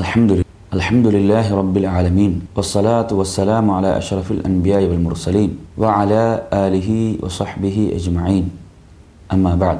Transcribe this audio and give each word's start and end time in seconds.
الحمد 0.00 0.30
لله 0.32 0.48
الحمد 0.72 1.06
لله 1.06 1.46
رب 1.60 1.76
العالمين 1.82 2.32
والصلاة 2.56 3.10
والسلام 3.10 3.66
على 3.70 3.90
أشرف 3.98 4.26
الأنبياء 4.36 4.82
والمرسلين 4.90 5.50
وعلى 5.82 6.22
آله 6.66 6.90
وصحبه 7.22 7.76
أجمعين 7.98 8.44
أما 9.34 9.52
بعد 9.54 9.78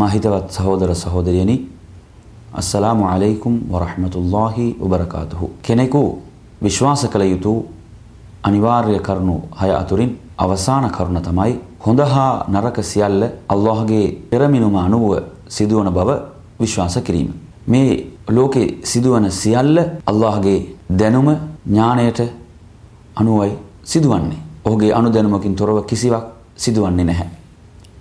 ما 0.00 0.08
හිතවත් 0.08 0.48
සහෝදර 0.50 0.88
සහෝදරියනි 0.94 1.56
අස්සලාමු 2.60 3.04
අලයිකුම් 3.06 3.54
වරහමතුල්ලාහි 3.72 4.66
වබරකාතුහු 4.80 5.46
කෙනෙකු 5.62 6.02
විශ්වාස 6.62 7.02
කළ 7.12 7.24
යුතු 7.34 7.52
අනිවාර්ය 8.42 8.96
කරුණු 9.00 9.36
හය 9.60 9.70
අතුරින් 9.82 10.10
අවසාන 10.38 10.84
කරුණ 10.96 11.20
තමයි 11.28 11.52
හොඳ 11.86 12.00
හා 12.12 12.30
නරක 12.54 12.76
සියල්ල 12.92 13.22
අල්ලාහගේ 13.54 14.06
පෙරමිනුම 14.30 14.74
අනුව 14.76 15.04
සිදුවන 15.56 15.88
බව 15.98 16.08
විශ්වාස 16.60 16.96
කිරීම. 17.06 17.30
මේ 17.68 18.11
ලෝකේ 18.27 18.79
සිදුවන 18.83 19.31
සියල්ල 19.31 19.77
අල්ලාහගේ 20.05 20.59
දැනුම 20.89 21.27
ඥාණයට 21.67 22.19
අනුවයි 23.15 23.51
සිදුවන්නේ. 23.83 24.39
ඔහුගේ 24.65 24.93
අනුදැනුමකින් 24.93 25.55
තොරව 25.55 25.85
කිසිවක් 25.85 26.23
සිදුවන්නේ 26.55 27.05
නැහැ. 27.05 27.29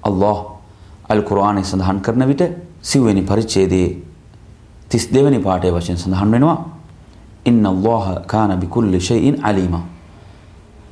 අල්ලාහ් 0.03 0.39
අල් 1.09 1.23
කුර්ආනයේ 1.23 1.65
සඳහන් 1.65 2.01
කරන 2.01 2.29
විට 2.29 2.43
සිව්වෙනි 2.83 3.23
පරිච්ඡේදයේ 3.23 3.89
32 4.91 5.25
වෙනි 5.25 5.39
පාඩයේ 5.39 5.73
වශයෙන් 5.73 5.99
සඳහන් 5.99 6.31
වෙනවා 6.31 6.59
ඉන්න 7.45 7.65
අල්ලාහ 7.67 8.23
කාන 8.27 8.51
බිකුල්ලි 8.61 9.01
ෂයින් 9.01 9.37
අලීමා 9.43 9.85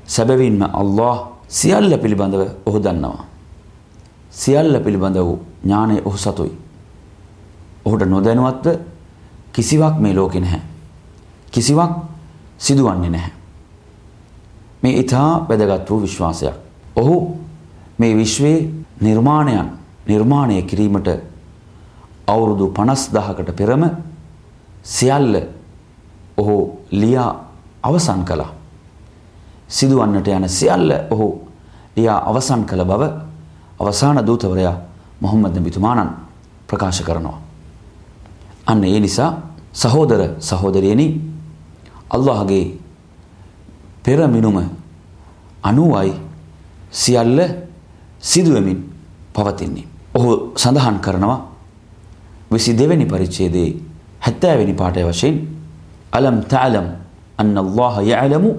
සැබවින්ම 0.06 0.62
අල්ලාහ් 0.72 1.16
සියල්ල 1.48 1.92
පිළිබඳව 1.98 2.42
ඔහු 2.66 2.78
දන්නවා. 2.78 3.24
සියල්ල 4.32 4.74
පිළිබඳ 4.80 5.16
වූ 5.18 5.38
ඥානය 5.64 5.96
ඔහු 6.04 6.18
සතුයි. 6.18 6.52
ඔහුට 7.86 8.02
නොදැනුවත්ව 8.06 8.66
කිසිවක් 9.52 9.98
මේ 9.98 10.14
ලෝකෙ 10.14 10.40
නැහැ. 10.40 10.62
කිසිවක් 11.50 11.90
සිදුවන්නේ 12.58 13.10
නැහැ. 13.10 13.32
මේ 14.82 14.92
ඊටා 14.92 15.46
වැදගත් 15.48 15.90
වූ 15.90 16.02
විශ්වාසයක්. 16.02 16.54
ඔහු 16.96 17.36
මේ 17.98 18.16
විශ්වයේ 18.16 18.70
නිර්මාණයන් 19.00 19.70
නිර්මාණය 20.06 20.62
කිරීමට 20.62 21.08
අවුරුදු 22.26 22.66
50000කට 22.68 23.52
පෙරම 23.52 23.82
සියල්ල 24.84 25.34
ඔහු 26.36 26.56
ලියා 26.90 27.44
අවසන් 27.82 28.24
කළා. 28.24 28.52
සිදුවන්නට 29.68 30.28
යන 30.28 30.48
සියල්ල 30.48 30.90
ඔහු 31.10 31.26
ලියා 31.96 32.30
අවසන් 32.30 32.64
කළ 32.64 32.84
බව 32.84 33.02
අවසාන 33.80 34.26
දූතවරයා 34.26 34.74
මොහම්මද් 35.20 35.56
නබිතුමාණන් 35.56 36.10
ප්‍රකාශ 36.68 37.02
කරනවා. 37.02 37.49
අන්න 38.70 38.84
ඒ 38.84 39.00
නිසා 39.00 39.30
සහෝදර 39.74 40.20
සහෝදරියනි 40.40 41.06
අල්ලාහගේ 42.10 42.64
පෙර 44.04 44.20
මිනුම 44.28 44.56
අනුවයි 45.62 46.12
සියල්ල 46.92 47.38
සිදුවමින් 48.22 48.78
පවතින්නේ. 49.34 49.86
ඔහු 50.14 50.30
සඳහන් 50.56 50.96
කරනවා 50.98 51.40
විසි 52.50 52.74
දෙවැනි 52.74 53.06
පරිච්ඡේදයේ 53.06 53.70
හැත්තෑවෙනි 54.20 54.74
පාඨය 54.74 55.04
වශයෙන් 55.04 55.36
අලම් 56.12 56.36
තஅලම් 56.44 56.86
අන්න 57.38 57.56
අල්ලාහ 57.56 57.94
යஅලමු 58.02 58.50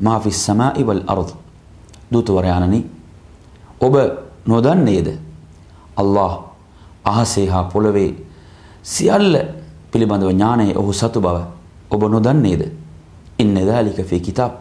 මා 0.00 0.18
ෆිස් 0.20 0.38
සමායි 0.46 0.82
වල් 0.82 1.02
අර්ද් 1.06 1.30
දූතවරයාණනි 2.12 2.80
ඔබ 3.80 3.94
නොදන්නේද 4.46 5.08
අල්ලාහ් 5.96 6.32
අහසේ 7.04 7.46
හා 7.48 7.64
පොළවේ 7.64 8.10
සියල්ල 8.84 9.36
පිළිබඳව 9.90 10.30
ඥානය 10.30 10.76
ඔහු 10.76 10.92
සතු 10.92 11.20
බව 11.20 11.38
ඔබ 11.90 12.02
නොදන්නේද? 12.04 12.62
ඉන්න 13.38 13.54
දාලික 13.56 13.98
ෆී 14.00 14.20
කිතාබ් 14.20 14.52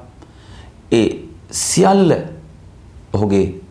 ඒ 0.91 1.07
සියල්ල 1.51 2.11
ඔහුගේ 3.13 3.61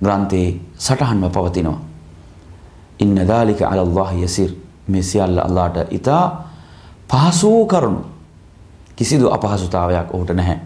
ග්‍රන්ථයේ 0.00 0.60
සටහන්ව 0.78 1.30
පවතිනවා. 1.30 1.80
ඉන්න 2.98 3.16
දාලික 3.26 3.62
අලල්ලාහ 3.62 4.12
යසිර් 4.16 4.50
මේ 4.88 5.02
සියල්ල 5.02 5.38
අල්ලාට 5.38 5.88
ඉතා 5.90 6.24
පහසු 7.08 7.66
කරුණු. 7.66 8.04
කිසිදු 8.96 9.30
අපහසුතාවයක් 9.30 10.14
ඔහුට 10.14 10.30
නැහැ. 10.30 10.60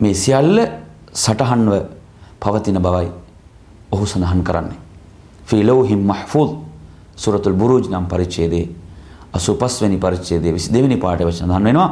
මේ 0.00 0.14
සියල්ල 0.14 0.58
සටහන්ව 1.14 1.72
පවතින 2.40 2.78
බවයි 2.78 3.08
ඔහු 3.92 4.06
සඳහන් 4.06 4.42
කරන්නේ. 4.42 4.78
ෆී 5.46 5.62
ලෞහිම් 5.62 6.02
මහ්ෆූද් 6.02 6.69
සූරතුල් 7.22 7.52
බුරූජ් 7.54 7.84
නම් 7.88 8.06
පරිච්ඡේදයේ 8.06 8.66
85 9.34 9.82
වෙනි 9.82 9.98
පරිච්ඡේදයේ 9.98 10.52
22 10.52 10.82
වෙනි 10.82 10.96
පාඩය 10.96 11.24
වශයෙන් 11.24 11.48
සඳහන් 11.48 11.64
වෙනවා 11.64 11.90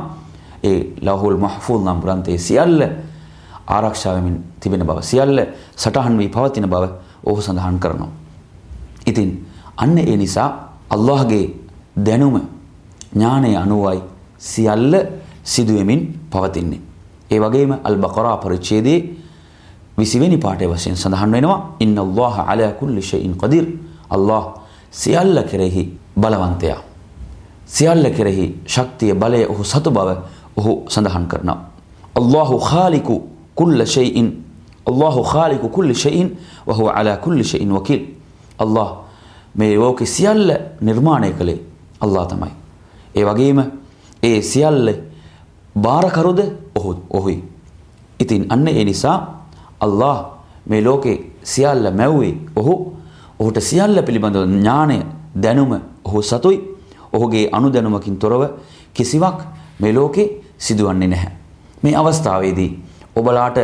ඒ 0.62 0.78
ලෞහුල් 1.02 1.38
මහ්ෆූද් 1.38 1.82
නම් 1.82 2.00
ග්‍රන්ථයේ 2.00 2.38
සියල්ල 2.38 2.80
ආරක්ෂා 3.68 4.14
වෙමින් 4.14 4.36
තිබෙන 4.60 4.82
බව 4.82 4.98
සියල්ල 5.02 5.38
සටහන් 5.76 6.14
වී 6.18 6.28
පවතින 6.28 6.66
බව 6.66 6.84
ඔහු 7.24 7.40
සඳහන් 7.40 7.78
කරනවා. 7.78 8.10
ඉතින් 9.06 9.30
අන්න 9.76 9.98
ඒ 9.98 10.16
නිසා 10.16 10.50
අල්ලාහගේ 10.90 11.46
දැනුම 11.98 12.36
ඥානය 13.12 13.56
අනුවයි 13.56 14.00
සියල්ල 14.40 14.94
සිදුවෙමින් 15.44 16.00
පවතින්නේ. 16.30 16.80
ඒ 17.30 17.38
වගේම 17.38 17.72
අල් 17.84 17.96
බකරා 17.96 18.36
පරිච්ඡේදයේ 18.38 19.00
20 19.96 20.20
වෙනි 20.20 20.38
පාඩේ 20.38 20.68
වශයෙන් 20.68 20.96
සඳහන් 20.96 21.30
වෙනවා 21.30 21.58
ඉන්න 21.80 21.98
අල්ලාහ 21.98 22.34
අලා 22.46 22.72
කුල්ලි 22.72 23.02
ෂයින් 23.02 23.34
කදීර් 23.34 23.66
අල්ලාහ් 24.08 24.44
සියල්ල 24.90 25.42
කෙරෙහි 25.42 25.98
බලවන්තයා. 26.16 26.80
සියල්ල 27.66 28.10
කෙරෙහි 28.10 28.54
ශක්තිය 28.66 29.14
බලය 29.14 29.46
ඔහු 29.46 29.64
සතු 29.64 29.90
බව 29.90 30.16
ඔහු 30.56 30.84
සඳහන් 30.88 31.26
කරනවා. 31.26 31.60
අල්ලාහු 32.14 32.58
ખાලිකු 32.60 33.22
කුල්ල 33.54 33.86
ෂයින් 33.86 34.48
අල්ලාහු 34.86 35.22
ખાලිකු 35.22 35.68
කුල්ලි 35.68 35.94
ෂයින් 35.94 36.38
වහුව 36.66 36.88
අලා 36.90 37.16
කුල්ලි 37.16 37.44
ෂයින් 37.44 37.70
වකීල්. 37.70 38.02
අල්ලාහ් 38.58 38.88
මේ 39.54 39.76
ලෝකෙ 39.76 40.06
සියල්ල 40.06 40.50
නිර්මාණය 40.80 41.32
කළේ 41.32 41.60
අල්ලාහ් 42.00 42.26
තමයි. 42.26 42.52
ඒ 43.14 43.24
වගේම 43.24 43.58
ඒ 44.22 44.42
සියල්ල 44.42 44.88
බාරකරුද 45.76 46.40
ඔහු 46.74 46.94
ඔහුයි. 47.10 47.44
ඉතින් 48.20 48.46
අන්න 48.48 48.68
ඒ 48.68 48.84
නිසා 48.84 49.18
අල්ලාහ් 49.80 50.18
මේ 50.66 50.84
ලෝකේ 50.84 51.32
සියල්ල 51.44 51.90
මැව්වේ 51.90 52.34
ඔහු 52.56 52.74
ඔහුට 53.38 53.60
සියල්ල 53.60 54.02
පිළිබඳව 54.02 54.44
ඥානය 54.46 54.98
දැනුම 55.34 55.80
ඔහු 56.04 56.22
සතුයි 56.22 56.58
ඔහුගේ 57.12 57.48
අනුදැනුමකින් 57.52 58.18
තොරව 58.18 58.42
කිසිවක් 58.94 59.38
මේ 59.80 59.94
ලෝකේ 59.94 60.42
සිදුවන්නේ 60.58 61.08
නැහැ. 61.08 61.32
මේ 61.82 61.96
අවස්ථාවේදී 61.96 62.70
ඔබලාට 63.16 63.58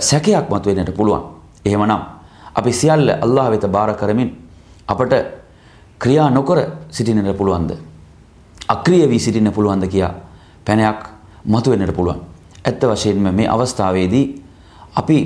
සැකයක් 0.00 0.50
මතුවෙන්නට 0.50 0.94
පුළුවන්. 0.96 1.22
එහෙමනම් 1.64 2.00
අපි 2.54 2.72
සියල්ල 2.72 3.10
අල්ලාහ 3.20 3.50
වෙත 3.50 3.66
බාර 3.68 3.94
කරමින් 3.94 4.30
අපට 4.88 5.12
ක්‍රියා 5.98 6.30
නොකර 6.30 6.58
සිටින්නට 6.90 7.36
පුළුවන්ද? 7.36 7.70
අක්‍රිය 8.68 9.08
වී 9.08 9.18
සිටින්න 9.18 9.52
පුළුවන්ද 9.52 9.86
කියා 9.88 10.14
පැනයක් 10.64 11.00
මතුවෙන්නට 11.44 11.94
පුළුවන්. 11.94 12.20
ඇත්ත 12.64 12.82
වශයෙන්ම 12.82 13.34
මේ 13.34 13.48
අවස්ථාවේදී 13.48 14.42
අපි 14.96 15.18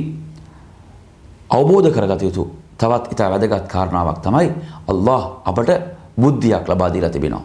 අවබෝධ 1.50 1.91
කරගත 1.91 2.22
යුතු 2.22 2.63
තවත් 2.79 3.12
ඉතා 3.12 3.31
වැදගත් 3.31 3.67
කාරණාවක් 3.69 4.19
තමයි 4.23 4.49
අල්ලාහ් 4.89 5.23
අපට 5.45 5.71
බුද්ධියක් 6.17 6.69
ලබා 6.69 6.93
දීලා 6.93 7.11
තිබෙනවා. 7.11 7.43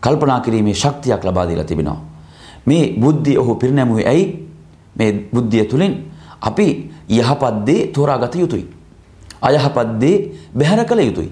කල්පනා 0.00 0.40
කිරීමේ 0.40 0.74
ශක්තියක් 0.74 1.24
ලබා 1.24 1.46
දීලා 1.48 1.64
තිබෙනවා. 1.64 2.00
මේ 2.66 2.94
බුද්ධිය 3.00 3.38
ඔහු 3.38 3.54
පිරිනැමුවේ 3.54 4.06
ඇයි? 4.06 4.48
මේ 4.96 5.28
බුද්ධිය 5.34 5.64
තුලින් 5.64 5.92
අපි 6.40 6.90
යහපත් 7.08 7.66
දේ 7.66 7.86
තෝරාගත 7.86 8.34
යුතුයි. 8.34 8.66
අයහපත් 9.42 10.00
දේ 10.00 10.32
බැහැර 10.54 10.84
කළ 10.86 11.00
යුතුයි. 11.00 11.30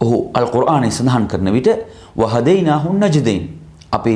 ඔහු 0.00 0.30
අල් 0.34 0.46
කුර්ආනයේ 0.46 0.90
සඳහන් 0.90 1.26
කරන 1.26 1.52
විට 1.52 1.68
වහදයිනාහුන් 2.16 3.00
නජදයින් 3.00 3.42
අපි 3.92 4.14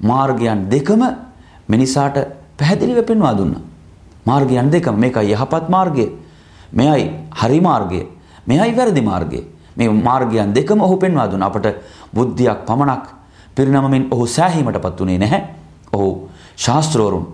මාර්ගයන් 0.00 0.70
දෙකම 0.70 1.02
මිනිසාට 1.68 2.16
පැහැදිලිව 2.58 3.06
පෙන්වා 3.06 3.34
දුන්නා. 3.34 3.62
මාර්ගයන් 4.26 4.70
දෙකම 4.70 4.94
මේකයි 4.96 5.32
යහපත් 5.32 5.68
මාර්ගය. 5.68 6.06
මෙයයි 6.74 7.10
හරි 7.32 7.60
මාර්ගය. 7.60 8.06
මෙයයි 8.46 8.76
වැරදි 8.76 9.02
මාර්ගය. 9.02 9.40
මේ 9.76 9.88
මාර්ගයන් 9.88 10.54
දෙකම 10.54 10.80
ඔහු 10.80 10.96
පෙන්වා 10.96 11.28
දුන්නා. 11.30 11.48
අපට 11.48 11.66
බුද්ධියක් 12.14 12.66
පමණක් 12.66 13.04
පිරිනමමින් 13.56 14.08
ඔහු 14.10 14.26
සෑහීමටපත් 14.26 15.00
උනේ 15.00 15.18
නැහැ. 15.18 15.40
ඔහු 15.92 16.28
ශාස්ත්‍රවරුන් 16.56 17.26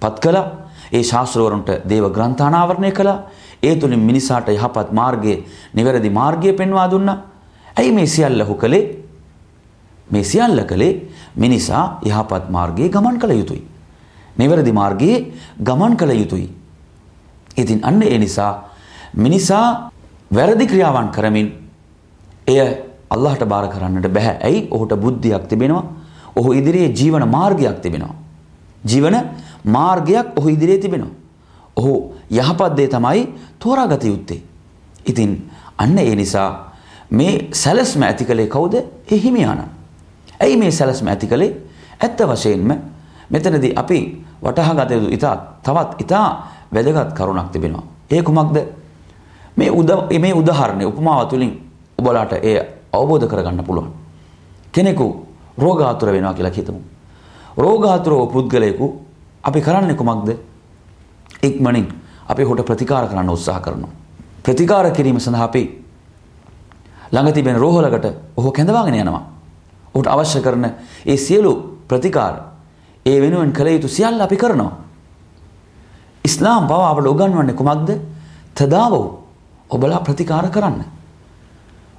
පත් 0.00 0.20
කළා. 0.20 0.46
ඒ 0.92 1.02
ශාස්ත්‍රවරුන්ට 1.02 1.88
දේව 1.88 2.12
ග්‍රන්ථ 2.12 2.42
අනාවරණය 2.42 2.92
කළා. 2.92 3.18
ඒ 3.62 3.76
තුලින් 3.76 4.00
මිනිසාට 4.00 4.48
යහපත් 4.48 4.92
මාර්ගයේ 4.92 5.44
නිවැරදි 5.74 6.10
මාර්ගය 6.10 6.52
පෙන්වා 6.52 6.90
දුන්නා. 6.90 7.18
ඇයි 7.76 7.92
මේ 7.92 8.06
සියල්ල 8.06 8.40
ඔහු 8.40 8.54
කළේ? 8.54 8.84
මේ 10.10 10.24
සියල්ල 10.24 10.64
කළේ 10.64 10.92
මිනිසා 11.36 12.00
යහපත් 12.02 12.50
මාර්ගයේ 12.50 12.88
ගමන් 12.88 13.18
කළ 13.18 13.32
යුතුයි. 13.32 13.62
නිවැරදි 14.38 14.72
මාර්ගයේ 14.72 15.18
ගමන් 15.62 15.96
කළ 15.96 16.12
යුතුයි. 16.12 16.48
ඉතින් 17.56 17.80
අන්න 17.82 18.02
ඒ 18.02 18.18
නිසා 18.18 18.52
මිනිසා 19.14 19.90
වැරදි 20.34 20.66
ක්‍රියාවන් 20.66 21.08
කරමින් 21.10 21.48
එය 22.46 22.60
අල්ලාහට 23.10 23.44
බාර 23.48 23.68
කරන්නට 23.68 24.08
බෑ. 24.08 24.38
ඇයි? 24.42 24.68
ඔහුට 24.70 24.92
බුද්ධියක් 24.96 25.48
තිබෙනවා. 25.48 25.84
ඔහු 26.36 26.52
ඉදිරියේ 26.52 26.92
ජීවන 26.92 27.28
මාර්ගයක් 27.28 27.80
තිබෙනවා. 27.80 28.14
ජීවන 28.84 29.16
මාර්ගයක් 29.64 30.38
ඔහු 30.38 30.48
ඉදිරියේ 30.48 30.80
තිබෙනවා. 30.80 31.14
ඔහු 31.76 32.12
යහපත් 32.30 32.76
දේ 32.76 32.88
තමයි 32.88 33.34
තෝරාගත 33.58 34.04
යුත්තේ. 34.04 34.42
ඉතින් 35.06 35.50
අන්න 35.78 35.98
ඒ 35.98 36.14
නිසා 36.14 36.50
මේ 37.10 37.48
සැලස්ම 37.52 38.02
ඇති 38.02 38.24
කළේ 38.24 38.46
කවුද? 38.46 38.74
ඒ 39.12 39.18
හිමියාණන්. 39.18 39.70
ඇයි 40.40 40.56
මේ 40.56 40.70
සැලස්ම 40.70 41.08
ඇති 41.08 41.26
කළේ? 41.26 41.56
ඇත්ත 42.00 42.20
වශයෙන්ම 42.20 42.70
මෙතනදී 43.30 43.72
අපි 43.76 44.24
වටහා 44.42 44.74
ගත 44.74 44.90
යුතු 44.90 45.14
ඉතා 45.14 45.36
තවත් 45.62 46.00
ඉතා 46.00 46.28
වැදගත් 46.74 47.12
කරුණක් 47.14 47.50
තිබෙනවා. 47.52 47.82
ඒ 48.10 48.22
කුමක්ද? 48.22 48.56
මේ 49.58 49.70
උද 49.70 49.90
මේ 50.20 50.34
උදාහරණය 50.34 50.84
උපමාව 50.86 51.28
තුලින් 51.28 51.52
ඔබලාට 51.98 52.32
එය 52.32 52.58
අවබෝධ 52.92 53.26
කරගන්න 53.26 53.64
පුළුවන්. 53.64 53.90
කෙනෙකු 54.72 55.06
රෝගාතුර 55.58 56.12
වෙනවා 56.12 56.34
කියලා 56.34 56.52
හිතමු. 56.52 56.80
රෝගාතුර 57.56 58.12
වූ 58.12 58.26
පුද්ගලයෙකු 58.26 58.86
අපි 59.42 59.60
කරන්නේ 59.60 59.94
කුමක්ද? 59.94 60.28
ඉක්මනින් 61.42 61.86
අපි 62.28 62.44
ඔහුට 62.44 62.62
ප්‍රතිකාර 62.64 63.08
කරන්න 63.08 63.30
උත්සාහ 63.30 63.60
කරනවා. 63.60 63.90
ප්‍රතිකාර 64.42 64.90
කිරීම 64.90 65.18
සඳහා 65.18 65.44
අපි 65.44 65.62
ළඟ 67.12 67.32
තිබෙන 67.32 67.56
රෝහලකට 67.56 68.06
ඔහු 68.36 68.52
කැඳවාගෙන 68.52 68.94
යනවා. 68.94 69.22
ඔහුට 69.94 70.06
අවශ්‍ය 70.06 70.40
කරන 70.40 70.64
ඒ 71.06 71.16
සියලු 71.16 71.52
ප්‍රතිකාර 71.88 72.34
ඒ 73.06 73.20
වෙනුවෙන් 73.20 73.52
කළ 73.52 73.68
යුතු 73.68 73.88
සියල්ල 73.88 74.20
අපි 74.20 74.36
කරනවා. 74.36 74.72
ඉස්ලාම් 76.24 76.66
පවා 76.66 76.90
අපට 76.90 77.06
උගන්වන්නේ 77.06 77.54
කුමක්ද? 77.54 77.90
තදාවෝ 78.54 79.27
ඔබලා 79.70 80.00
ප්‍රතිකාර 80.00 80.50
කරන්න. 80.50 80.84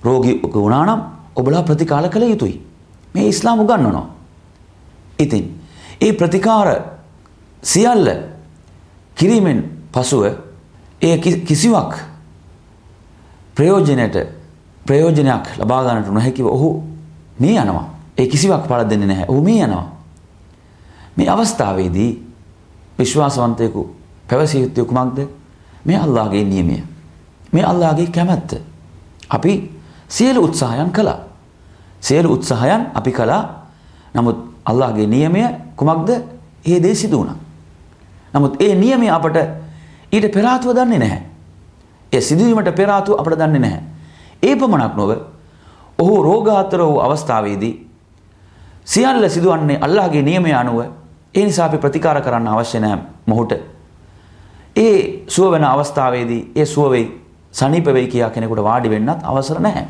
රෝගී 0.04 0.42
වුණා 0.44 0.86
නම් 0.86 1.02
ඔබලා 1.36 1.64
ප්‍රතිකාර 1.64 2.10
කළ 2.10 2.24
යුතුයි. 2.24 2.66
මේ 3.14 3.28
ඉස්ලාම් 3.28 3.60
උගන්වනවා. 3.60 4.08
ඉතින් 5.20 5.62
ඒ 6.02 6.14
ප්‍රතිකාර 6.14 6.68
සියල්ල 7.64 8.08
කිරීමෙන් 9.16 9.64
පසුව 9.92 10.24
ඒ 11.02 11.18
කිසිවක් 11.18 11.94
ප්‍රයෝජනයට 13.56 14.16
ප්‍රයෝජනයක් 14.86 15.46
ලබා 15.58 15.84
ගන්නට 15.84 16.08
නොහැකිව 16.08 16.46
ඔහු 16.46 16.84
මේ 17.40 17.56
යනවා. 17.56 17.90
ඒ 18.18 18.28
කිසිවක් 18.28 18.68
පළ 18.68 18.90
දෙන්නේ 18.90 19.08
නැහැ. 19.08 19.26
ඔහු 19.28 19.42
මේ 19.42 19.64
යනවා. 19.64 19.88
මේ 21.18 21.30
අවස්ථාවේදී 21.30 22.12
විශ්වාසවන්තයෙකු 23.00 23.96
පැවසිය 24.30 24.62
යුත්තේ 24.62 24.86
කුමක්ද? 24.86 25.28
මේ 25.86 25.98
අල්ලාහගේ 25.98 26.44
නියමය. 26.44 26.84
මේ 27.52 27.64
අල්ලාහගේ 27.64 28.08
කැමැත්ත. 28.08 28.62
අපි 29.30 29.54
සියලු 30.08 30.44
උත්සාහයන් 30.44 30.92
කළා. 30.92 31.20
සියලු 32.00 32.34
උත්සාහයන් 32.34 32.88
අපි 32.94 33.12
කළා. 33.12 33.44
නමුත් 34.14 34.38
අල්ලාහගේ 34.66 35.08
නියමය 35.08 35.44
කුමක්ද? 35.76 36.10
ඒ 36.66 36.84
දේ 36.84 36.96
සිදු 36.96 37.18
වුණා. 37.18 37.36
නමුත් 38.34 38.62
ඒ 38.62 38.76
නියමය 38.76 39.10
අපට 39.10 39.38
ඊට 40.12 40.34
පෙර 40.34 40.46
ආතුව 40.46 40.76
දන්නේ 40.76 41.00
නැහැ. 41.00 41.22
ඒ 42.14 42.22
සිදුවීමට 42.22 42.76
පෙර 42.76 42.90
ආතුව 42.90 43.20
අපට 43.20 43.38
දන්නේ 43.38 43.60
නැහැ. 43.60 43.84
ඒ 44.44 44.56
පමණක් 44.56 44.96
නොව 44.96 45.12
ඔහු 46.00 46.24
රෝගාතුර 46.24 46.82
වූ 46.82 47.00
අවස්ථාවේදී 47.00 47.90
සියල්ල 48.86 49.30
සිදුවන්නේ 49.30 49.78
අල්ලාහගේ 49.82 50.22
නියමය 50.22 50.54
අනුව 50.54 50.80
ඒ 51.36 51.46
නිසා 51.46 51.66
අපි 51.66 51.78
ප්‍රතිකාර 51.78 52.22
කරන්න 52.22 52.48
අවශ්‍ය 52.48 52.80
නැහැ 52.80 53.00
මොහුට. 53.26 53.54
ඒ 54.76 55.24
සුව 55.28 55.52
වෙන 55.52 55.64
අවස්ථාවේදී 55.64 56.52
ඒ 56.56 56.66
සුව 56.66 56.92
වෙයි 56.92 57.08
සනීප 57.52 57.86
වෙයි 57.86 58.08
කියා 58.08 58.30
කෙනෙකුට 58.30 58.64
වාඩි 58.64 58.90
වෙන්නත් 58.90 59.24
අවසර 59.24 59.60
නැහැ. 59.60 59.86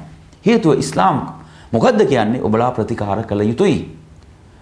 හේතුව 0.45 0.79
ඉස්ලාම් 0.79 1.21
මොකද්ද 1.71 2.05
කියන්නේ 2.05 2.41
ඔබලා 2.41 2.71
ප්‍රතිකාර 2.71 3.23
කළ 3.23 3.41
යුතුයි. 3.41 3.97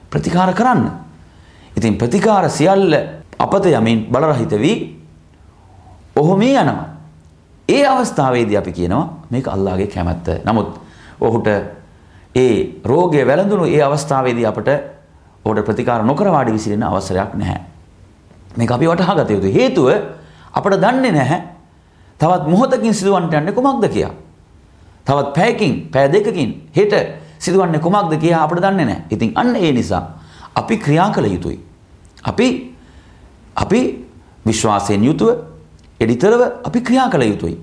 ප්‍රතිකාර 0.10 0.54
කරන්න. 0.54 0.90
ඉතින් 1.78 1.98
ප්‍රතිකාර 1.98 2.50
සියල්ල 2.50 2.94
අපත 3.40 3.66
යමින් 3.68 4.08
බලරහිත 4.12 4.52
වී 4.52 4.78
ඔහු 6.16 6.38
මේ 6.38 6.56
යනවා. 6.56 6.86
ඒ 7.70 7.86
අවස්ථාවේදී 7.86 8.58
අපි 8.58 8.72
කියනවා 8.72 9.26
මේක 9.30 9.48
අල්ලාහගේ 9.48 9.88
කැමැත්ත. 9.88 10.28
නමුත් 10.46 10.80
ඔහුට 11.22 11.48
ඒ 12.36 12.82
රෝගය 12.86 13.26
වැළඳුණු 13.28 13.66
ඒ 13.66 13.82
අවස්ථාවේදී 13.82 14.46
අපට 14.46 14.70
ඔහුට 15.46 15.66
ප්‍රතිකාර 15.66 16.04
නොකර 16.04 16.32
වාඩි 16.32 16.54
විසිරෙන්න 16.54 16.84
අවසරයක් 16.84 17.34
නැහැ. 17.34 17.62
මේක 18.58 18.72
අපි 18.72 18.88
වටහා 18.88 19.16
ගත 19.16 19.30
යුතු 19.30 19.54
හේතුව 19.54 19.88
අපට 20.54 20.74
දන්නේ 20.76 21.12
නැහැ 21.12 21.57
තවත් 22.20 22.48
මොහොතකින් 22.48 22.94
සිදුවන්නට 22.94 23.34
යන්නේ 23.34 23.54
කුමක්ද 23.54 23.88
කියලා. 23.90 24.14
තවත් 25.06 25.34
පැයකින් 25.34 25.90
පැය 25.92 26.12
දෙකකින් 26.12 26.70
හෙට 26.76 26.94
සිදුවන්නේ 27.40 27.80
කුමක්ද 27.80 28.18
කියලා 28.20 28.44
අපට 28.44 28.62
දන්නේ 28.62 28.86
නැහැ. 28.86 29.04
ඉතින් 29.10 29.32
අන්න 29.36 29.56
ඒ 29.56 29.72
නිසා 29.72 30.04
අපි 30.56 30.78
ක්‍රියා 30.78 31.10
කළ 31.12 31.26
යුතුයි. 31.26 31.60
අපි 32.24 32.48
අපි 33.56 33.82
විශ්වාසයෙන් 34.46 35.04
යුතුව 35.04 35.30
එඩිතරව 36.00 36.42
අපි 36.68 36.82
ක්‍රියා 36.82 37.10
කළ 37.10 37.22
යුතුයි. 37.24 37.58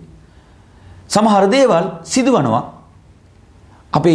සමහර 1.09 1.51
දේවල් 1.51 1.87
සිදුවනවා 2.03 2.63
අපි 3.93 4.15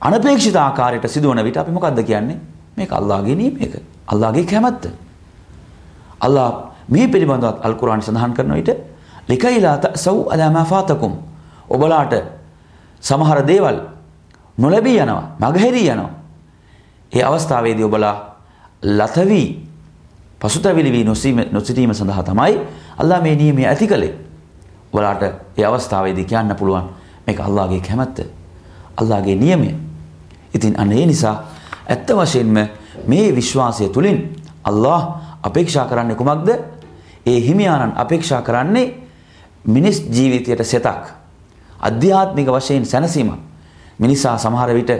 අනපේක්ෂිත 0.00 0.56
ආකාරයට 0.56 1.08
සිදුවන 1.08 1.44
විට 1.44 1.56
අපි 1.56 1.70
මොකද්ද 1.70 2.02
කියන්නේ? 2.02 2.38
මේක 2.76 2.92
අල්ලාහගේ 2.92 3.34
නියමයක. 3.34 3.82
අල්ලාහගේ 4.06 4.44
කැමැත්ත. 4.44 4.84
අල්ලාහ් 6.20 6.48
මේ 6.88 7.08
පිළිබඳව 7.08 7.60
අල් 7.62 7.74
කුර්ආන් 7.74 8.02
සඳහන් 8.02 8.34
කරන 8.34 8.54
විට 8.54 8.70
ලිකයිලා 9.28 9.78
තසව් 9.78 10.28
අලා 10.30 10.50
මා 10.50 10.64
ෆාතකුම්. 10.64 11.12
ඔබලාට 11.68 12.14
සමහර 13.00 13.46
දේවල් 13.46 13.78
නොලැබී 14.58 14.98
යනවා, 14.98 15.36
මගහැරී 15.40 15.88
යනවා. 15.88 16.10
ඒ 17.12 17.22
අවස්ථාවේදී 17.22 17.84
ඔබලා 17.84 18.36
ලතවි 18.82 19.66
පසුතැවිලි 20.38 20.92
වී 20.92 21.04
නොසිටීම 21.52 21.94
සඳහා 21.94 22.22
තමයි 22.22 22.60
අල්ලා 22.98 23.20
මේ 23.20 23.34
නියමය 23.34 23.66
ඇති 23.66 23.86
කළේ. 23.86 24.14
ඔයාලට 24.92 25.22
ඒ 25.56 25.64
අවස්ථාවේදී 25.64 26.24
කියන්න 26.24 26.56
පුළුවන් 26.56 26.88
මේක 27.26 27.40
අල්ලාහගේ 27.40 27.80
කැමැත්ත. 27.80 28.20
අල්ලාහගේ 28.96 29.36
නියමය. 29.36 29.74
ඉතින් 30.54 30.74
අන්න 30.80 30.92
ඒ 30.92 31.06
නිසා 31.06 31.44
ඇත්ත 31.88 32.10
වශයෙන්ම 32.10 32.68
මේ 33.06 33.34
විශ්වාසය 33.34 33.88
තුලින් 33.88 34.36
අල්ලාහ් 34.64 35.02
අපේක්ෂා 35.42 35.86
කරන්නේ 35.86 36.16
කුමක්ද? 36.16 36.48
ඒ 37.26 37.40
හිමියාණන් 37.40 37.92
අපේක්ෂා 37.96 38.42
කරන්නේ 38.42 39.05
මිනිස් 39.66 40.02
ජීවිතයට 40.08 40.64
සෙතක්. 40.64 41.12
අධ්‍යාත්මික 41.80 42.48
වශයෙන් 42.48 42.84
සැනසීමක්. 42.84 43.38
මිනිසා 43.98 44.36
සමහර 44.36 44.70
විට 44.72 44.90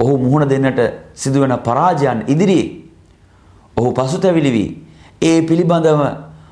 ඔහු 0.00 0.18
මුහුණ 0.18 0.48
දෙන්නට 0.48 0.80
සිදුවන 1.14 1.58
පරාජයන් 1.58 2.24
ඉදිරියේ 2.26 2.84
ඔහු 3.76 3.92
පසුතැවිලි 3.92 4.52
වී 4.52 4.68
ඒ 5.22 5.42
පිළිබඳව 5.42 6.00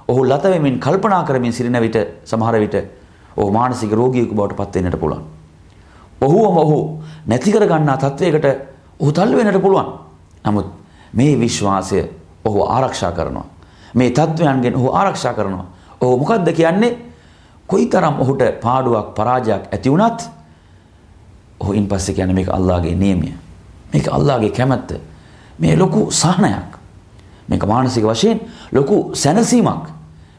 ඔහු 0.08 0.24
ලත 0.24 0.44
වෙමින් 0.44 0.80
කල්පනා 0.80 1.24
කරමින් 1.24 1.52
සිටින 1.52 1.80
විට 1.80 1.96
සමහර 2.24 2.56
විට 2.56 2.76
ඔහු 3.36 3.50
මානසික 3.50 3.92
රෝගියෙකු 3.92 4.34
බවට 4.34 4.56
පත් 4.56 4.74
වෙන්නට 4.76 5.00
පුළුවන්. 5.00 5.22
ඔහුවම 6.20 6.56
ඔහු 6.56 6.78
නැති 7.26 7.52
කර 7.52 7.66
ගන්නා 7.66 7.96
තත්වයකට 7.98 8.46
ඔහු 9.00 9.12
තල්ලු 9.12 9.36
වෙන්නට 9.36 9.60
පුළුවන්. 9.60 9.88
නමුත් 10.44 10.66
මේ 11.12 11.36
විශ්වාසය 11.36 12.08
ඔහු 12.44 12.62
ආරක්ෂා 12.66 13.12
කරනවා. 13.12 13.46
මේ 13.94 14.10
තත්වයන්ගෙන් 14.10 14.76
ඔහු 14.76 14.88
ආරක්ෂා 14.90 15.34
කරනවා. 15.34 15.66
ඔහු 16.00 16.16
මොකද්ද 16.16 16.48
කියන්නේ? 16.50 17.13
කොයිතරම් 17.66 18.20
ඔහුට 18.20 18.42
පාඩුවක් 18.60 19.14
පරාජයක් 19.14 19.72
ඇති 19.72 19.90
වුණත් 19.90 20.30
ඔහු 21.60 21.72
ඉන්පස්සේ 21.72 22.14
කියන්නේ 22.14 22.34
මේක 22.34 22.48
අල්ලාහගේ 22.48 22.94
නියමය. 22.94 23.32
මේක 23.92 24.08
අල්ලාහගේ 24.08 24.50
කැමැත්ත. 24.50 25.00
මේ 25.58 25.76
ලොකු 25.76 26.10
සහනයක්. 26.12 26.78
මේක 27.48 27.64
මානසික 27.64 28.04
වශයෙන් 28.04 28.40
ලොකු 28.72 29.10
සැනසීමක් 29.14 29.88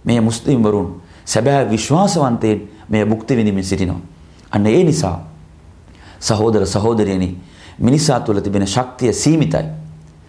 මේ 0.04 0.22
මුස්ලිම් 0.22 0.64
වරුන් 0.64 1.02
සැබෑ 1.26 1.70
විශ්වාසවන්තයෙන් 1.70 2.62
මේ 2.90 3.06
භුක්ති 3.06 3.38
විඳින්මින් 3.38 3.64
සිටිනවා. 3.64 4.00
අන්න 4.52 4.66
ඒ 4.66 4.84
නිසා 4.84 5.20
සහෝදර 6.20 6.66
සහෝදරියනි 6.66 7.38
මිනිසා 7.80 8.20
තුළ 8.20 8.40
තිබෙන 8.40 8.68
ශක්තිය 8.68 9.14
සීමිතයි. 9.14 9.66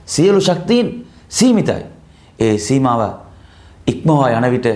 සියලු 0.06 0.40
ශක්තියින් 0.40 1.06
සීමිතයි. 1.28 1.82
ඒ 2.38 2.58
සීමාව 2.58 3.10
ඉක්මවා 3.86 4.30
යන 4.30 4.50
විට 4.50 4.66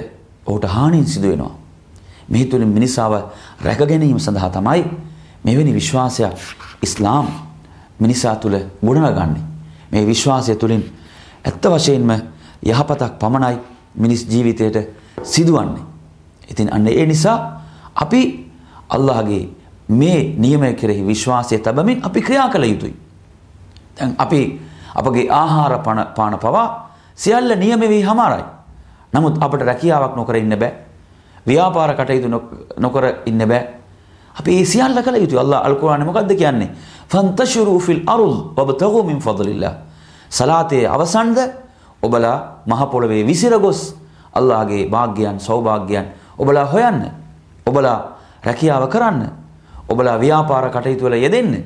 ඔහුට 0.47 0.65
හානින් 0.65 1.07
සිදු 1.07 1.29
වෙනවා. 1.29 1.60
මේ 2.31 2.45
තුලින් 2.45 2.69
මිනිසාව 2.69 3.13
රැක 3.61 3.79
ගැනීම 3.81 4.19
සඳහා 4.19 4.51
තමයි 4.51 4.85
මෙවැනි 5.45 5.75
විශ්වාසයක් 5.75 6.35
ඉස්ලාම් 6.83 7.27
මිනිසා 7.99 8.37
තුළ 8.37 8.59
ගොඩනගන්නේ. 8.81 9.43
මේ 9.93 10.07
විශ්වාසය 10.07 10.57
තුලින් 10.57 10.83
ඇත්ත 11.45 11.65
වශයෙන්ම 11.65 12.11
යහපතක් 12.63 13.19
පමණයි 13.19 13.59
මිනිස් 13.95 14.27
ජීවිතයට 14.27 14.77
සිදුවන්නේ. 15.23 15.83
ඉතින් 16.49 16.73
අන්න 16.73 16.87
ඒ 16.89 17.07
නිසා 17.07 17.63
අපි 17.95 18.51
අල්ලාහගේ 18.89 19.49
මේ 19.89 20.35
නියමය 20.39 20.75
කෙරෙහි 20.75 21.07
විශ්වාසය 21.07 21.59
තබමින් 21.59 22.01
අපි 22.03 22.21
ක්‍රියා 22.21 22.49
කළ 22.49 22.65
යුතුයි. 22.65 22.95
දැන් 23.97 24.15
අපි 24.19 24.61
අපගේ 24.95 25.29
ආහාර 25.31 25.79
පාන 26.15 26.39
පවා 26.39 26.91
සියල්ල 27.15 27.57
නියම 27.57 27.81
වී 27.83 28.03
හමාරයි. 28.03 28.45
නමුත් 29.13 29.39
අපට 29.41 29.63
රැකියාවක් 29.63 30.17
නොකර 30.17 30.37
ඉන්න 30.37 30.57
බෑ. 30.57 30.90
ව්‍යාපාර 31.47 31.97
කටයුතු 31.97 32.29
නොකර 32.79 33.05
ඉන්න 33.27 33.39
බෑ. 33.49 33.81
අපි 34.39 34.61
ඒ 34.61 34.65
සියල්ල 34.65 35.03
කළ 35.03 35.17
යුතුයි. 35.17 35.39
අල්ලාහ් 35.39 35.65
අල් 35.67 35.75
කුර්ආනේ 35.77 36.07
මොකද්ද 36.07 36.33
කියන්නේ? 36.37 36.71
ෆන්තෂිරු 37.09 37.81
ෆිල් 37.81 38.03
අරුල් 38.07 38.55
වබතගු 38.57 39.05
මින් 39.05 39.21
ෆضلිල්ලාහ්. 39.21 39.75
සලාතේ 40.31 40.87
අවසන්ද 40.87 41.39
ඔබලා 42.03 42.63
මහ 42.67 42.81
පොළවේ 42.91 43.27
විසිර 43.27 43.59
ගොස් 43.59 43.95
අල්ලාහගේ 44.33 44.91
වාග්යයන් 44.91 45.41
සෞභාග්‍යයන් 45.41 46.07
ඔබලා 46.39 46.65
හොයන්න. 46.67 47.11
ඔබලා 47.67 48.17
රැකියාව 48.45 48.89
කරන්න. 48.89 49.29
ඔබලා 49.89 50.19
ව්‍යාපාර 50.19 50.71
කටයුතු 50.71 51.05
වල 51.05 51.15
යෙදෙන්න. 51.15 51.65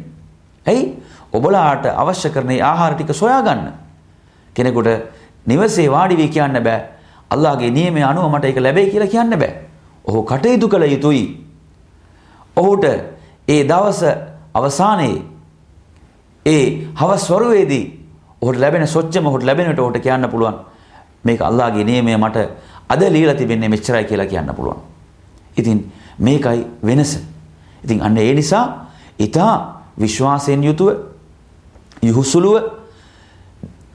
ඇයි? 0.67 1.03
ඔබලාට 1.33 1.87
අවශ්‍ය 1.87 2.31
කරන 2.31 2.51
ආහාර 2.61 2.95
ටික 2.95 3.15
සොයා 3.15 3.43
ගන්න. 3.43 3.73
කෙනෙකුට 4.55 4.89
නිවසේ 5.47 5.91
වාඩි 5.91 6.17
වී 6.17 6.29
කියන්න 6.29 6.63
බෑ. 6.63 6.83
අල්ලාහගේ 7.31 7.71
නියමය 7.71 8.03
අනුව 8.03 8.31
මට 8.31 8.45
ඒක 8.45 8.59
ලැබෙයි 8.59 8.91
කියලා 8.91 9.09
කියන්න 9.09 9.39
බෑ. 9.39 9.64
ඔහු 10.05 10.23
කටයුතු 10.23 10.69
කළ 10.69 10.85
යුතුයි. 10.85 11.25
ඔහුට 12.57 12.85
ඒ 13.49 13.63
දවස 13.65 14.03
අවසානයේ 14.55 15.23
ඒ 16.47 16.65
හවස් 16.95 17.25
වරුවේදී 17.31 17.85
ඔහුට 18.43 18.59
ලැබෙන 18.59 18.87
සොච්චම 18.87 19.27
ඔහුට 19.27 19.43
ලැබෙනට 19.43 19.79
ඔහුට 19.79 19.99
කියන්න 19.99 20.29
පුළුවන් 20.29 20.59
මේක 21.25 21.41
අල්ලාහගේ 21.41 21.85
නියමය 21.85 22.17
මට 22.17 22.49
අද 22.89 23.03
লীලා 23.09 23.35
තිබෙන්නේ 23.35 23.69
මෙච්චරයි 23.69 24.05
කියලා 24.05 24.27
කියන්න 24.27 24.55
පුළුවන්. 24.55 24.81
ඉතින් 25.57 25.93
මේකයි 26.19 26.67
වෙනස. 26.83 27.19
ඉතින් 27.85 28.03
අන්න 28.03 28.17
ඒ 28.19 28.35
නිසා 28.35 28.65
ඊටා 29.19 29.53
විශ්වාසයෙන් 29.99 30.65
යුතුව 30.65 30.89
යහුසුලුව 32.03 32.57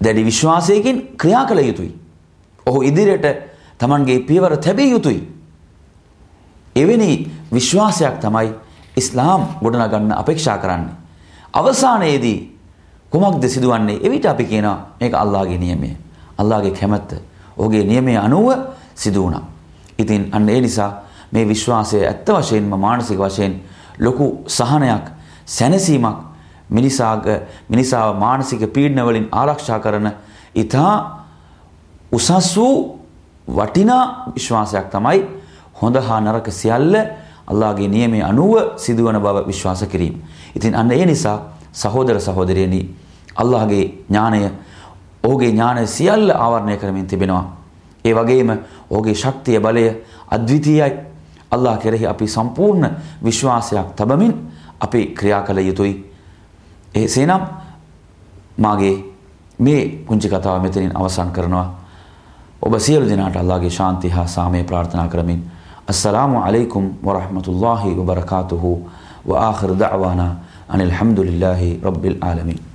දැඩි 0.01 0.25
විශ්වාසයකින් 0.25 0.98
ක්‍රියා 1.18 1.46
කළ 1.46 1.62
යුතුයි. 1.62 1.92
ඔහු 2.66 2.82
ඉදිරියට 2.82 3.28
Tamanගේ 3.78 4.20
පියවර 4.20 4.58
තැබිය 4.58 4.92
යුතුයි. 4.92 5.38
එවැනි 6.76 7.32
විශ්වාසයක් 7.54 8.20
තමයි 8.20 8.54
ඉස්ලාම් 8.96 9.42
ගොඩනගන්න 9.64 10.12
අපේක්ෂා 10.14 10.58
කරන්නේ. 10.58 10.96
අවසානයේදී 11.54 12.60
කුමක්ද 13.12 13.44
සිදුවන්නේ? 13.46 14.00
එවිට 14.04 14.26
අපි 14.26 14.46
කියනවා 14.46 14.78
මේක 15.00 15.14
අල්ලාහගේ 15.14 15.58
නියමය. 15.58 15.98
අල්ලාහගේ 16.38 16.72
කැමැත්ත. 16.72 17.14
ඔහුගේ 17.58 17.84
නියමය 17.84 18.18
අනුව 18.18 18.48
සිදු 18.96 19.24
වුණා. 19.24 19.44
ඉතින් 19.98 20.30
අන්න 20.32 20.50
ඒ 20.50 20.62
නිසා 20.62 20.92
මේ 21.32 21.48
විශ්වාසය 21.48 22.06
ඇත්ත 22.06 22.30
වශයෙන්ම 22.30 22.70
මානසික 22.78 23.20
වශයෙන් 23.20 23.62
ලොකු 24.00 24.44
සහනයක්, 24.48 25.06
සැනසීමක් 25.46 26.18
මිනිසාග 26.70 27.26
මිනිසාව 27.70 28.18
මානසික 28.18 28.62
පීඩන 28.68 29.02
වලින් 29.02 29.28
ආරක්ෂා 29.32 29.80
කරන 29.80 30.12
ඊටා 30.56 31.26
උසස් 32.12 32.58
වූ 32.58 33.00
වටිනා 33.48 34.32
විශ්වාසයක් 34.36 34.90
තමයි 34.90 35.38
හොඳ 35.82 35.96
හා 35.98 36.20
නරක 36.22 36.52
සියල්ල 36.52 36.96
අල්ලාහගේ 37.48 37.88
නියමයේ 37.88 38.24
අනුව 38.24 38.78
සිදුවන 38.78 39.20
බව 39.20 39.48
විශ්වාස 39.48 39.84
කිරීම. 39.84 40.22
ඉතින් 40.56 40.76
අන්න 40.76 40.92
ඒ 40.92 41.06
නිසා 41.06 41.40
සහෝදර 41.74 42.20
සහෝදරියනි 42.20 42.82
අල්ලාහගේ 43.36 43.86
ඥානය 44.10 44.50
ඔහුගේ 45.24 45.52
ඥානය 45.52 45.88
සියල්ල 45.88 46.32
ආවරණය 46.32 46.78
කරමින් 46.78 47.08
තිබෙනවා. 47.08 47.46
ඒ 48.06 48.14
වගේම 48.14 48.50
ඔහුගේ 48.90 49.16
ශක්තිය 49.16 49.60
බලය 49.60 50.04
අද්විතීයයි. 50.28 51.10
අල්ලාහ 51.52 51.78
කෙරෙහි 51.78 52.06
අපි 52.06 52.28
සම්පූර්ණ 52.28 52.90
විශ්වාසයක් 53.24 53.96
තබමින් 53.96 54.34
අපි 54.80 55.06
ක්‍රියා 55.08 55.42
කළ 55.42 55.58
යුතුයි. 55.60 55.94
එසේනම් 56.96 57.42
මාගේ 58.58 58.96
මේ 59.60 60.04
පුංචි 60.08 60.30
කතාව 60.30 60.62
මෙතනින් 60.62 60.92
අවසන් 60.96 61.32
කරනවා. 61.32 61.68
ඔබ 62.62 62.74
සියලු 62.78 63.06
දෙනාට 63.06 63.36
අල්ලාහගේ 63.36 63.70
ශාන්තිය 63.70 64.12
හා 64.12 64.28
සාමය 64.28 64.64
ප්‍රාර්ථනා 64.64 65.08
කරමින් 65.08 65.44
السلام 65.89 66.38
عليكم 66.38 67.01
ورحمة 67.03 67.46
الله 67.48 67.81
وبركاته. 67.98 68.63
وآخر 69.25 69.69
دعوانا 69.74 70.38
أن 70.69 70.81
الحمد 70.81 71.19
لله 71.19 71.81
رب 71.81 72.05
العالمين. 72.05 72.69